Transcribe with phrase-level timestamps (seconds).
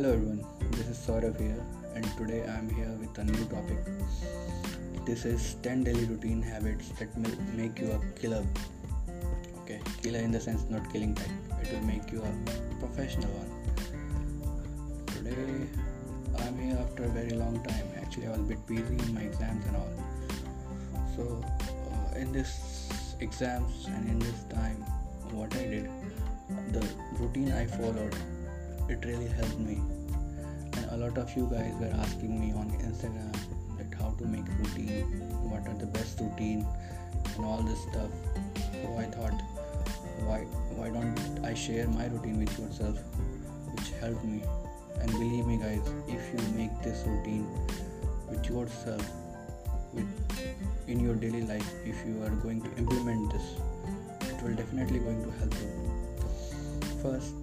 [0.00, 1.62] Hello everyone, this is Saurav here,
[1.94, 3.76] and today I am here with a new topic.
[5.04, 8.42] This is 10 daily routine habits that will make you a killer.
[9.58, 11.28] Okay, killer in the sense not killing type,
[11.60, 12.32] it will make you a
[12.78, 13.52] professional one.
[15.08, 15.68] Today
[16.38, 17.84] I am here after a very long time.
[18.00, 19.92] Actually, I was a bit busy in my exams and all.
[21.14, 21.44] So,
[21.92, 22.88] uh, in this
[23.20, 24.82] exams and in this time,
[25.32, 25.90] what I did,
[26.72, 28.16] the routine I followed
[28.90, 29.80] it really helped me.
[30.76, 33.36] And a lot of you guys were asking me on instagram
[33.78, 35.04] that how to make routine
[35.50, 36.66] what are the best routine
[37.36, 38.10] and all this stuff.
[38.72, 39.40] So i thought
[40.28, 40.40] why
[40.78, 42.98] why don't i share my routine with yourself
[43.74, 44.42] which helped me.
[45.00, 47.46] And believe me guys if you make this routine
[48.28, 49.06] with yourself
[49.92, 50.08] with
[50.88, 53.46] in your daily life if you are going to implement this
[54.30, 55.70] it will definitely going to help you.
[57.02, 57.39] First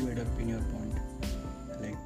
[0.00, 0.94] do up in your point.
[1.80, 1.98] Like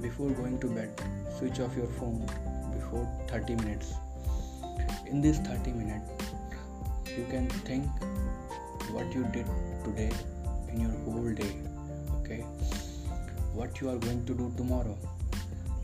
[0.00, 1.02] before going to bed
[1.38, 2.26] switch off your phone
[2.72, 3.94] before 30 minutes.
[5.06, 6.10] In this 30 minutes
[7.16, 7.86] you can think
[8.90, 9.46] what you did
[9.84, 10.10] today
[10.72, 11.54] in your whole day
[12.20, 12.40] okay?
[13.52, 14.96] What you are going to do tomorrow.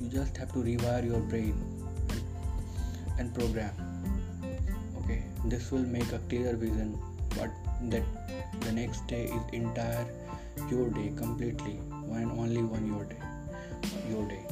[0.00, 1.54] You just have to rewire your brain
[3.18, 3.72] and program
[5.04, 5.22] okay?
[5.44, 6.98] This will make a clear vision
[7.36, 7.50] what
[7.90, 8.02] that
[8.60, 10.06] the next day is entire
[10.70, 11.74] your day completely
[12.16, 13.22] one only one your day
[14.10, 14.44] your day.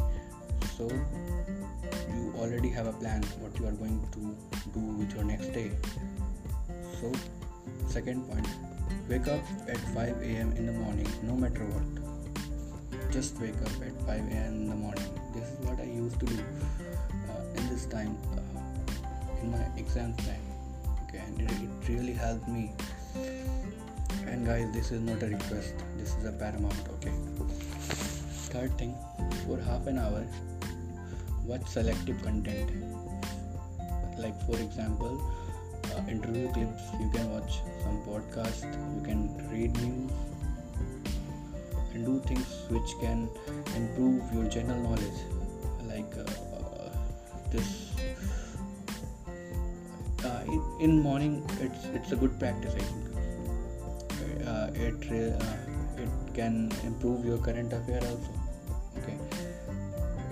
[0.76, 4.36] So you already have a plan what you are going to
[4.72, 5.70] do with your next day.
[7.00, 7.12] So
[7.88, 8.46] second point
[9.08, 13.12] wake up at 5 a.m in the morning no matter what.
[13.12, 15.10] Just wake up at 5 a.m in the morning.
[15.34, 16.38] This is what i used to do
[17.30, 20.44] uh, in this time uh, in my exam time.
[21.08, 22.72] Okay and it, it really helped me
[24.26, 25.74] and guys this is not a request.
[25.96, 27.12] This is a paramount okay?
[28.52, 28.94] Third thing
[29.44, 30.24] for half an hour
[31.44, 32.70] watch selective content?
[34.18, 35.20] Like for example
[35.94, 36.82] uh, interview clips.
[37.00, 38.64] You can watch some podcast.
[38.96, 39.20] You can
[39.50, 40.12] read news.
[41.94, 43.28] And do things which can
[43.74, 45.20] improve your general knowledge.
[45.86, 46.90] Like uh, uh,
[47.50, 47.88] this
[50.24, 53.07] uh, in, in morning it's it's a good practice i think
[54.86, 58.32] it uh, it can improve your current affair also
[58.98, 59.16] okay?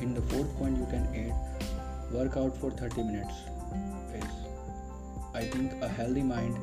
[0.00, 3.34] In the fourth point you can add work out for 30 minutes
[4.14, 4.34] is
[5.34, 6.56] i think a healthy mind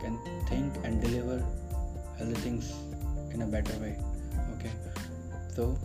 [0.00, 0.18] can
[0.48, 1.38] think and deliver
[2.18, 2.72] healthy things
[3.32, 3.96] in a better way
[4.54, 4.72] okay?
[5.54, 5.76] So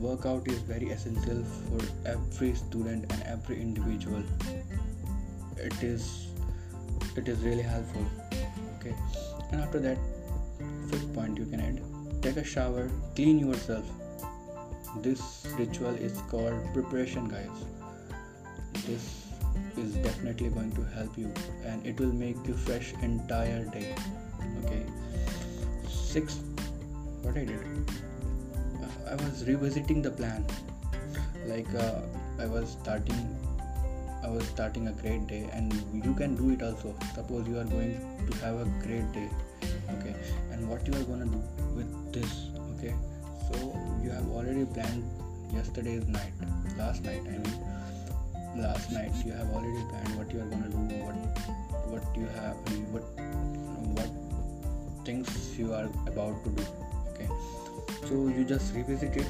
[0.00, 4.22] workout is very essential for every student and every individual.
[5.56, 6.28] It is
[7.16, 8.06] it is really helpful
[8.78, 8.94] okay?
[9.52, 9.98] And after that
[10.90, 11.80] fifth point you can add.
[12.22, 13.84] Take a shower clean yourself.
[15.02, 17.64] This ritual is called preparation guys.
[18.86, 19.26] This
[19.76, 21.32] is definitely going to help you
[21.64, 23.94] and it will make you fresh entire day.
[24.64, 24.84] Okay.
[25.88, 26.42] Sixth
[27.22, 27.60] what i did?
[29.08, 30.44] I was revisiting the plan.
[31.46, 32.00] Like uh,
[32.38, 33.36] i was starting
[34.22, 35.72] I was starting a great day, and
[36.04, 36.94] you can do it also.
[37.14, 37.94] Suppose you are going
[38.30, 39.28] to have a great day,
[39.98, 40.14] okay,
[40.52, 41.42] and what you are gonna do
[41.76, 42.94] with this, okay.
[43.48, 45.04] So you have already planned
[45.52, 46.32] yesterday's night,
[46.78, 50.78] last night, I mean, last night you have already planned what you are gonna do,
[51.04, 51.16] what
[51.92, 52.56] what you have,
[52.92, 53.04] what
[53.98, 56.64] what things you are about to do,
[57.14, 57.28] okay.
[58.08, 59.26] So you just revisit it,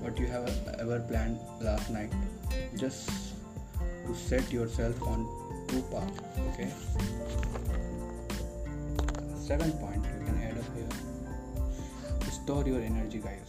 [0.00, 2.12] what you have ever planned last night,
[2.76, 3.10] just
[4.06, 5.28] to set yourself on
[5.68, 6.70] two paths okay
[9.48, 12.30] seventh point you can add up here.
[12.30, 13.46] Store your energy guys.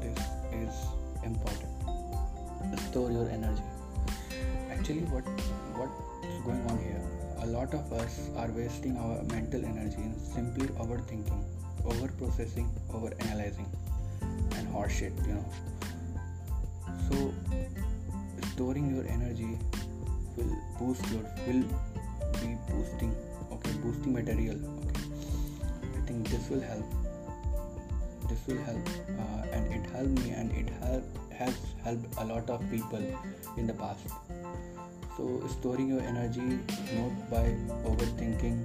[0.00, 0.20] This
[0.58, 0.78] is
[1.22, 2.80] important.
[2.84, 3.66] Store your energy.
[4.70, 5.28] Actually what
[5.80, 7.02] what's going on here?
[7.42, 11.42] A lot of us are wasting our mental energy in simply overthinking
[11.84, 13.68] over processing over analyzing
[14.22, 15.44] and horseshit you know.
[17.10, 17.34] So
[18.54, 19.52] storing your energy
[20.38, 21.62] will boost your will
[22.40, 23.14] be boosting
[23.62, 25.06] okay boosting material okay.
[25.96, 26.84] I think this will help.
[28.28, 28.88] This will help
[29.22, 33.02] uh, and it helped me and it help, has helped a lot of people
[33.56, 34.06] in the past.
[35.16, 36.58] So storing your energy
[36.96, 37.54] not by
[37.84, 38.64] overthinking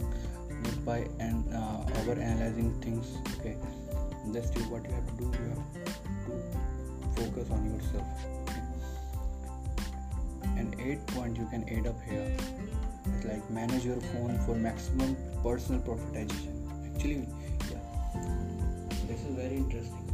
[0.63, 3.57] not by and uh, over analyzing things okay.
[4.33, 5.65] Just do what you have to do you have
[6.25, 8.07] to focus on yourself
[10.57, 12.35] and eight point you can add up here
[13.15, 16.53] is like manage your phone for maximum personal profitization.
[16.93, 17.27] Actually
[17.71, 17.83] yeah.
[19.07, 20.05] This is very interesting.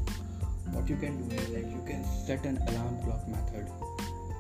[0.72, 3.68] What you can do is like you can set an alarm clock method.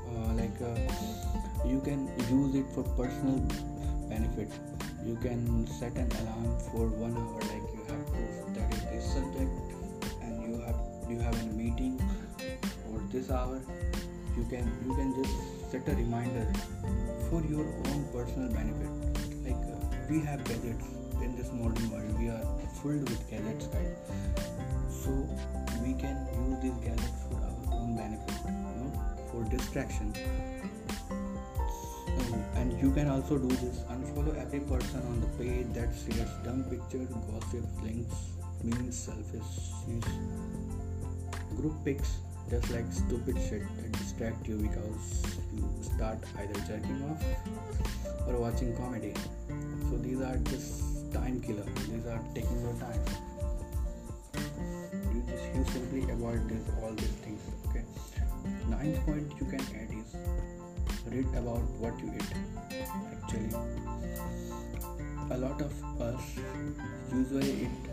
[0.09, 3.39] Uh, like uh, you can use it for personal
[4.09, 4.51] benefit
[5.05, 9.51] you can set an alarm for one hour like you have to study this subject
[10.21, 10.79] and you have
[11.09, 11.99] you have a meeting
[12.85, 13.59] for this hour.
[14.37, 16.45] You can you can just set a reminder
[17.29, 18.91] for your own personal benefit.
[19.43, 20.85] Like uh, we have gadgets
[21.19, 22.19] in this modern world.
[22.19, 22.45] We are
[22.79, 23.97] filled with gadgets guys
[24.87, 25.09] so
[25.81, 28.91] we can use these gadgets for our own benefit you know
[29.31, 30.13] for distraction.
[32.55, 33.79] And you can also do this.
[33.95, 38.13] Unfollow every person on the page that shares dumb pictures gossip, links
[38.63, 40.05] means selfishness
[41.57, 42.19] group pics
[42.49, 47.23] just like stupid shit that distract you because you start either jerking off
[48.27, 49.13] or watching comedy.
[49.89, 51.65] So these are just time killer.
[51.89, 52.99] These are taking your time.
[55.13, 57.83] You just you simply avoid this all these things okay?
[58.69, 60.15] Ninth point you can add is
[61.11, 62.31] read about what you eat
[63.11, 63.53] actually.
[65.31, 66.21] A lot of us
[67.11, 67.92] usually eat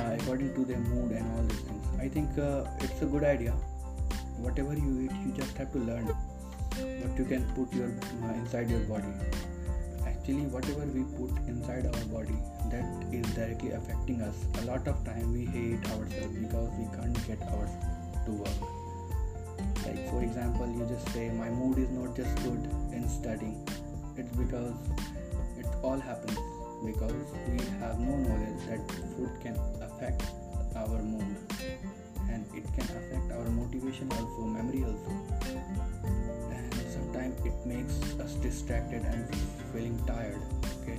[0.00, 1.86] uh, according to their mood and all these things.
[2.00, 3.52] I think uh, it's a good idea.
[4.46, 7.88] Whatever you eat you just have to learn what you can put your
[8.24, 9.12] uh, inside your body.
[10.06, 12.38] Actually whatever we put inside our body
[12.70, 14.44] that is directly affecting us.
[14.62, 17.70] A lot of time we hate ourselves because we can't get ours
[18.24, 18.60] to work.
[19.84, 23.66] Like for example you just say my mood is not just good in studying.
[24.16, 24.74] It's because
[25.58, 26.38] it all happens
[26.84, 27.12] because
[27.48, 28.80] we have no knowledge that
[29.16, 29.54] food can
[30.00, 30.24] affect
[30.76, 31.36] our mood
[32.30, 35.10] and it can affect our motivation also memory also.
[36.50, 39.28] And sometimes it makes us distracted and
[39.72, 40.40] feeling tired
[40.82, 40.98] okay?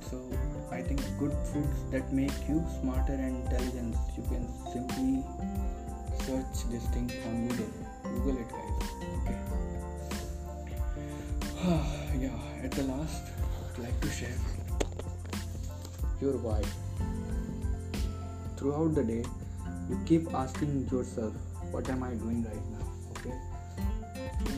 [0.00, 0.22] So
[0.70, 5.24] i think good foods that make you smarter and intelligent you can simply
[6.24, 7.72] search this thing on google.
[8.02, 8.76] Google it guys
[9.20, 9.38] okay?
[12.24, 13.24] Yeah at the last
[13.74, 14.38] i'd like to share
[16.20, 16.62] your why
[18.64, 19.22] throughout the day
[19.90, 21.34] you keep asking yourself
[21.70, 22.86] what am i doing right now?
[23.14, 23.34] Okay?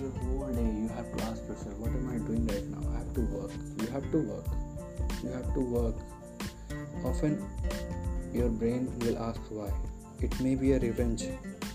[0.01, 2.83] Your whole day you have to ask yourself what am i doing right now?
[2.93, 3.51] I have to work.
[3.81, 4.47] You have to work.
[5.25, 5.97] You have to work.
[7.05, 7.45] Often
[8.33, 9.73] your brain will ask why.
[10.21, 11.25] It may be a revenge.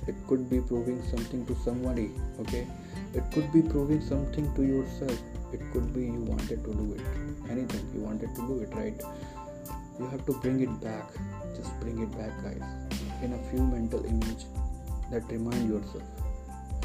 [0.07, 2.65] It could be proving something to somebody okay?
[3.13, 5.19] It could be proving something to yourself.
[5.51, 7.01] It could be you wanted to do it.
[7.49, 7.91] Anything.
[7.93, 9.01] You wanted to do it right
[10.01, 11.07] you have to bring it back.
[11.55, 12.63] Just bring it back guys
[13.21, 14.45] in a few mental image
[15.11, 16.03] that remind yourself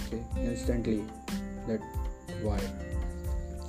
[0.06, 1.04] okay instantly
[1.66, 1.80] that
[2.42, 2.60] why.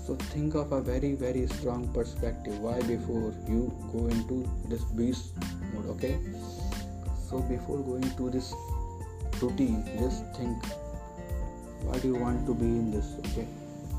[0.06, 2.60] So think of a very very strong perspective.
[2.60, 5.32] Why before you go into this beast
[5.74, 6.18] mode okay?
[7.30, 8.54] So before going to this
[9.42, 10.66] routine just think
[11.84, 13.48] why do you want to be in this okay?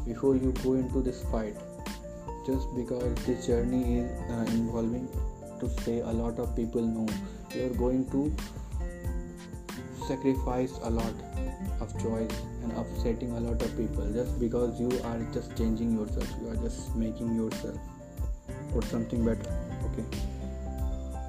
[0.06, 1.56] Before you go into this fight
[2.47, 5.09] just because this journey is uh, involving
[5.61, 7.07] to say a lot of people know.
[7.55, 8.35] You are going to
[10.07, 11.15] sacrifice a lot
[11.81, 16.29] of choice and upsetting a lot of people just because you are just changing yourself.
[16.43, 17.79] You are just making yourself
[18.73, 19.50] for something better
[19.87, 20.05] okay?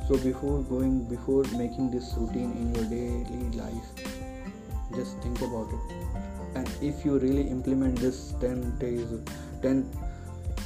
[0.07, 3.89] So before going before making this routine in your daily life
[4.95, 5.95] just think about it.
[6.55, 9.07] And if you really implement this 10 days
[9.62, 9.89] 10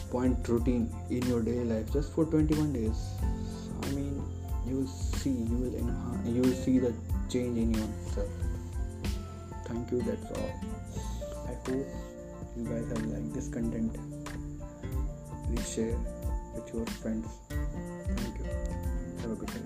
[0.10, 3.00] point routine in your daily life just for 21 days
[4.83, 6.93] will see you will enhance, you will see the
[7.29, 8.27] change in yourself.
[9.65, 10.51] Thank you that's all.
[11.47, 11.87] I hope
[12.57, 13.95] you guys have liked this content.
[15.47, 15.97] Please share
[16.53, 17.27] with your friends.
[17.49, 18.45] Thank you.
[19.21, 19.59] Have a good day.